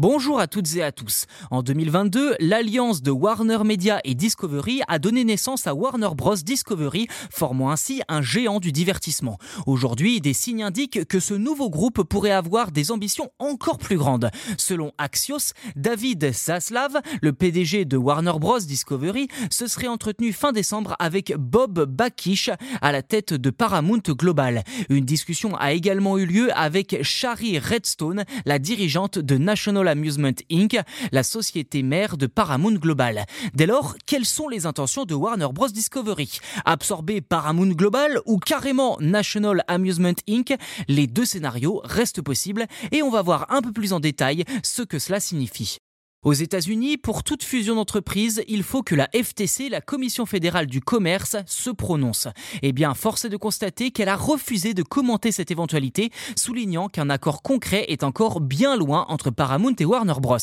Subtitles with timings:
[0.00, 1.26] Bonjour à toutes et à tous.
[1.50, 6.36] En 2022, l'alliance de Warner Media et Discovery a donné naissance à Warner Bros.
[6.36, 9.38] Discovery, formant ainsi un géant du divertissement.
[9.66, 14.30] Aujourd'hui, des signes indiquent que ce nouveau groupe pourrait avoir des ambitions encore plus grandes.
[14.56, 18.60] Selon Axios, David Zaslav, le PDG de Warner Bros.
[18.60, 22.50] Discovery, se serait entretenu fin décembre avec Bob Bakish
[22.82, 24.62] à la tête de Paramount Global.
[24.90, 30.78] Une discussion a également eu lieu avec Shari Redstone, la dirigeante de National Amusement Inc.,
[31.12, 33.24] la société mère de Paramount Global.
[33.54, 35.68] Dès lors, quelles sont les intentions de Warner Bros.
[35.68, 36.38] Discovery?
[36.64, 40.56] Absorber Paramount Global ou carrément National Amusement Inc.
[40.88, 44.82] Les deux scénarios restent possibles et on va voir un peu plus en détail ce
[44.82, 45.78] que cela signifie.
[46.24, 50.80] Aux États-Unis, pour toute fusion d'entreprises, il faut que la FTC, la Commission fédérale du
[50.80, 52.26] commerce, se prononce.
[52.62, 57.08] Eh bien, force est de constater qu'elle a refusé de commenter cette éventualité, soulignant qu'un
[57.08, 60.38] accord concret est encore bien loin entre Paramount et Warner Bros.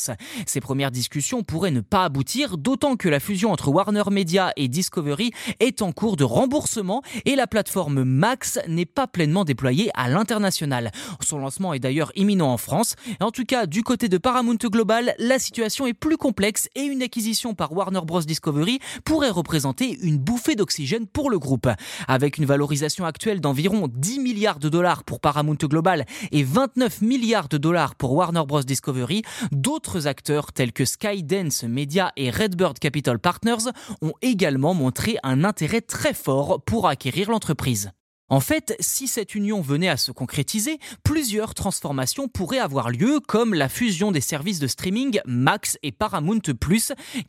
[0.46, 4.68] Ces premières discussions pourraient ne pas aboutir, d'autant que la fusion entre Warner Media et
[4.68, 10.08] Discovery est en cours de remboursement et la plateforme Max n'est pas pleinement déployée à
[10.08, 10.90] l'international.
[11.20, 12.94] Son lancement est d'ailleurs imminent en France.
[13.20, 17.02] En tout cas, du côté de Paramount Global, la situation est plus complexe et une
[17.02, 18.20] acquisition par Warner Bros.
[18.20, 21.68] Discovery pourrait représenter une bouffée d'oxygène pour le groupe.
[22.08, 27.48] Avec une valorisation actuelle d'environ 10 milliards de dollars pour Paramount Global et 29 milliards
[27.48, 28.62] de dollars pour Warner Bros.
[28.62, 33.70] Discovery, d'autres acteurs tels que Skydance Media et Redbird Capital Partners
[34.02, 37.90] ont également montré un intérêt très fort pour acquérir l'entreprise.
[38.28, 43.54] En fait, si cette union venait à se concrétiser, plusieurs transformations pourraient avoir lieu, comme
[43.54, 46.40] la fusion des services de streaming Max et Paramount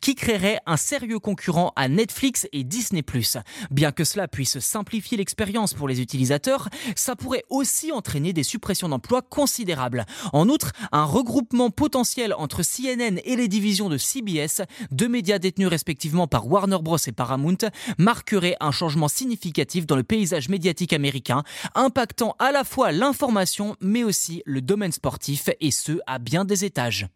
[0.00, 3.04] qui créerait un sérieux concurrent à Netflix et Disney.
[3.70, 8.88] Bien que cela puisse simplifier l'expérience pour les utilisateurs, ça pourrait aussi entraîner des suppressions
[8.88, 10.04] d'emplois considérables.
[10.32, 15.68] En outre, un regroupement potentiel entre CNN et les divisions de CBS, deux médias détenus
[15.68, 21.42] respectivement par Warner Bros et Paramount, marquerait un changement significatif dans le paysage médiatique américain,
[21.74, 26.64] impactant à la fois l'information mais aussi le domaine sportif et ce à bien des
[26.64, 27.08] étages.